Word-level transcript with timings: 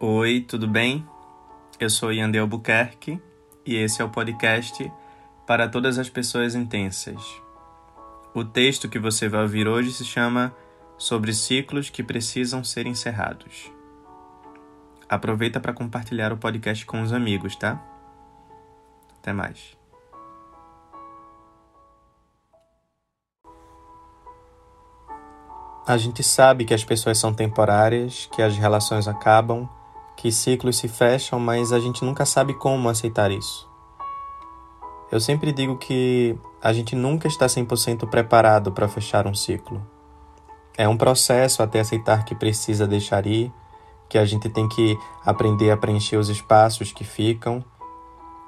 Oi, 0.00 0.44
tudo 0.46 0.68
bem? 0.68 1.04
Eu 1.80 1.90
sou 1.90 2.12
Yandel 2.12 2.42
Albuquerque 2.42 3.20
e 3.66 3.74
esse 3.74 4.00
é 4.00 4.04
o 4.04 4.08
podcast 4.08 4.92
para 5.44 5.68
todas 5.68 5.98
as 5.98 6.08
pessoas 6.08 6.54
intensas. 6.54 7.20
O 8.32 8.44
texto 8.44 8.88
que 8.88 8.96
você 8.96 9.28
vai 9.28 9.42
ouvir 9.42 9.66
hoje 9.66 9.92
se 9.92 10.04
chama 10.04 10.54
Sobre 10.96 11.34
ciclos 11.34 11.90
que 11.90 12.04
precisam 12.04 12.62
ser 12.62 12.86
encerrados. 12.86 13.72
Aproveita 15.08 15.58
para 15.58 15.72
compartilhar 15.72 16.32
o 16.32 16.36
podcast 16.36 16.86
com 16.86 17.02
os 17.02 17.12
amigos, 17.12 17.56
tá? 17.56 17.82
Até 19.18 19.32
mais. 19.32 19.76
A 25.84 25.96
gente 25.96 26.22
sabe 26.22 26.64
que 26.64 26.74
as 26.74 26.84
pessoas 26.84 27.18
são 27.18 27.34
temporárias, 27.34 28.28
que 28.30 28.40
as 28.40 28.56
relações 28.56 29.08
acabam, 29.08 29.68
que 30.18 30.32
ciclos 30.32 30.76
se 30.76 30.88
fecham, 30.88 31.38
mas 31.38 31.72
a 31.72 31.78
gente 31.78 32.04
nunca 32.04 32.26
sabe 32.26 32.52
como 32.52 32.88
aceitar 32.88 33.30
isso. 33.30 33.68
Eu 35.12 35.20
sempre 35.20 35.52
digo 35.52 35.78
que 35.78 36.36
a 36.60 36.72
gente 36.72 36.96
nunca 36.96 37.28
está 37.28 37.46
100% 37.46 38.04
preparado 38.08 38.72
para 38.72 38.88
fechar 38.88 39.28
um 39.28 39.34
ciclo. 39.34 39.80
É 40.76 40.88
um 40.88 40.96
processo 40.96 41.62
até 41.62 41.78
aceitar 41.78 42.24
que 42.24 42.34
precisa 42.34 42.84
deixar 42.84 43.26
ir, 43.28 43.52
que 44.08 44.18
a 44.18 44.24
gente 44.24 44.48
tem 44.48 44.68
que 44.68 44.98
aprender 45.24 45.70
a 45.70 45.76
preencher 45.76 46.16
os 46.16 46.28
espaços 46.28 46.90
que 46.90 47.04
ficam. 47.04 47.64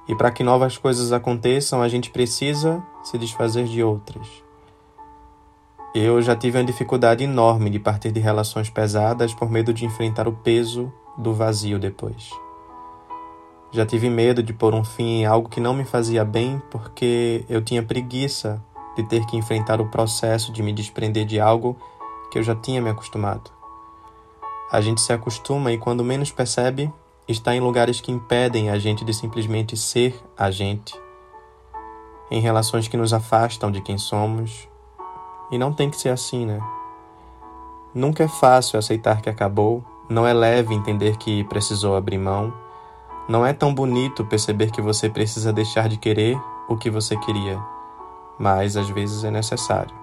E 0.09 0.15
para 0.17 0.33
que 0.33 0.43
novas 0.43 0.77
coisas 0.77 1.13
aconteçam, 1.13 1.81
a 1.81 1.89
gente 1.89 2.11
precisa 2.11 2.83
se 3.05 3.17
desfazer 3.17 3.67
de 3.67 3.81
outras. 3.81 4.27
Eu 5.95 6.21
já 6.21 6.35
tive 6.35 6.59
uma 6.59 6.65
dificuldade 6.65 7.23
enorme 7.23 7.71
de 7.71 7.79
partir 7.79 8.11
de 8.11 8.19
relações 8.19 8.69
pesadas 8.69 9.33
por 9.33 9.49
medo 9.49 9.73
de 9.73 9.85
enfrentar 9.85 10.27
o 10.27 10.33
peso 10.33 10.93
do 11.21 11.35
vazio 11.35 11.79
depois. 11.79 12.31
Já 13.71 13.87
tive 13.87 14.11
medo 14.11 14.43
de 14.43 14.53
pôr 14.53 14.75
um 14.75 14.83
fim 14.83 15.21
em 15.21 15.27
algo 15.27 15.49
que 15.49 15.61
não 15.61 15.73
me 15.73 15.85
fazia 15.85 16.25
bem 16.25 16.61
porque 16.71 17.45
eu 17.49 17.63
tinha 17.63 17.83
preguiça 17.83 18.61
de 18.97 19.05
ter 19.05 19.25
que 19.27 19.37
enfrentar 19.37 19.81
o 19.81 19.89
processo 19.89 20.53
de 20.53 20.63
me 20.63 20.73
desprender 20.73 21.25
de 21.25 21.39
algo 21.39 21.77
que 22.31 22.39
eu 22.39 22.43
já 22.43 22.55
tinha 22.55 22.83
me 22.83 22.91
acostumado. 22.91 23.51
A 24.73 24.81
gente 24.81 25.01
se 25.01 25.13
acostuma 25.13 25.73
e, 25.73 25.79
quando 25.79 26.05
menos 26.05 26.31
percebe, 26.31 26.93
está 27.29 27.55
em 27.55 27.61
lugares 27.61 28.01
que 28.01 28.11
impedem 28.11 28.71
a 28.71 28.79
gente 28.79 29.05
de 29.05 29.15
simplesmente 29.15 29.77
ser 29.77 30.21
a 30.37 30.51
gente, 30.51 30.95
em 32.31 32.41
relações 32.41 32.89
que 32.89 32.97
nos 32.97 33.13
afastam 33.13 33.71
de 33.71 33.81
quem 33.81 33.99
somos 33.99 34.69
e 35.51 35.59
não 35.59 35.73
tem 35.73 35.91
que 35.91 35.97
ser 35.97 36.11
assim, 36.11 36.47
né? 36.47 36.61
Nunca 37.93 38.23
é 38.23 38.29
fácil 38.29 38.79
aceitar 38.79 39.21
que 39.21 39.29
acabou, 39.29 39.85
não 40.11 40.27
é 40.27 40.33
leve 40.35 40.75
entender 40.75 41.17
que 41.17 41.45
precisou 41.45 41.95
abrir 41.95 42.19
mão, 42.19 42.53
não 43.29 43.47
é 43.47 43.53
tão 43.53 43.73
bonito 43.73 44.25
perceber 44.25 44.73
que 44.73 44.83
você 44.83 45.09
precisa 45.09 45.53
deixar 45.53 45.89
de 45.89 45.97
querer 45.97 46.37
o 46.69 46.77
que 46.77 46.91
você 46.91 47.17
queria, 47.17 47.63
mas 48.37 48.77
às 48.77 48.91
vezes 48.91 49.23
é 49.23 49.31
necessário. 49.31 49.95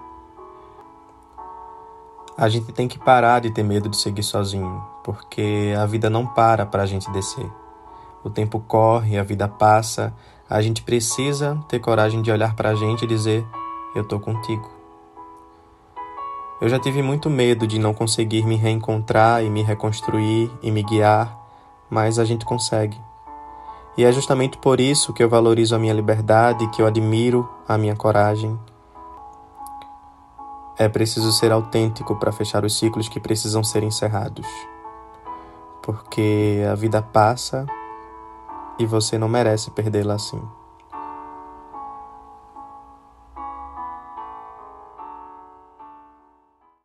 A 2.34 2.48
gente 2.48 2.72
tem 2.72 2.88
que 2.88 2.98
parar 2.98 3.40
de 3.40 3.50
ter 3.50 3.62
medo 3.62 3.88
de 3.88 3.98
seguir 3.98 4.22
sozinho, 4.22 4.82
porque 5.04 5.74
a 5.78 5.84
vida 5.84 6.08
não 6.08 6.26
para 6.26 6.64
para 6.64 6.84
a 6.84 6.86
gente 6.86 7.10
descer. 7.10 7.50
O 8.24 8.30
tempo 8.30 8.60
corre, 8.60 9.18
a 9.18 9.22
vida 9.22 9.46
passa, 9.46 10.14
a 10.48 10.62
gente 10.62 10.82
precisa 10.82 11.58
ter 11.68 11.80
coragem 11.80 12.22
de 12.22 12.30
olhar 12.30 12.54
para 12.54 12.70
a 12.70 12.74
gente 12.74 13.04
e 13.04 13.08
dizer: 13.08 13.44
Eu 13.94 14.04
tô 14.04 14.18
contigo. 14.18 14.77
Eu 16.60 16.68
já 16.68 16.78
tive 16.78 17.02
muito 17.02 17.30
medo 17.30 17.68
de 17.68 17.78
não 17.78 17.94
conseguir 17.94 18.44
me 18.44 18.56
reencontrar 18.56 19.44
e 19.44 19.48
me 19.48 19.62
reconstruir 19.62 20.50
e 20.60 20.72
me 20.72 20.82
guiar, 20.82 21.38
mas 21.88 22.18
a 22.18 22.24
gente 22.24 22.44
consegue. 22.44 23.00
E 23.96 24.04
é 24.04 24.10
justamente 24.10 24.58
por 24.58 24.80
isso 24.80 25.12
que 25.12 25.22
eu 25.22 25.28
valorizo 25.28 25.76
a 25.76 25.78
minha 25.78 25.94
liberdade, 25.94 26.68
que 26.70 26.82
eu 26.82 26.86
admiro 26.86 27.48
a 27.66 27.78
minha 27.78 27.94
coragem. 27.94 28.58
É 30.76 30.88
preciso 30.88 31.30
ser 31.32 31.52
autêntico 31.52 32.16
para 32.16 32.32
fechar 32.32 32.64
os 32.64 32.76
ciclos 32.76 33.08
que 33.08 33.20
precisam 33.20 33.62
ser 33.62 33.84
encerrados. 33.84 34.46
Porque 35.82 36.62
a 36.70 36.74
vida 36.74 37.00
passa 37.00 37.66
e 38.78 38.86
você 38.86 39.16
não 39.16 39.28
merece 39.28 39.70
perdê-la 39.70 40.14
assim. 40.14 40.40